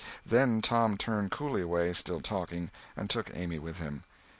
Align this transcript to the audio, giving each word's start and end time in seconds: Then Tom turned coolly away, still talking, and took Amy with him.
Then 0.25 0.63
Tom 0.63 0.97
turned 0.97 1.29
coolly 1.29 1.61
away, 1.61 1.93
still 1.93 2.21
talking, 2.21 2.71
and 2.97 3.07
took 3.07 3.29
Amy 3.35 3.59
with 3.59 3.77
him. 3.77 4.03